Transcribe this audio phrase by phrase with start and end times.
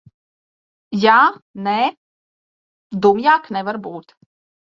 [1.01, 1.17] Jā,
[1.67, 1.75] nē.
[3.07, 4.17] Dumjāk nevar būt.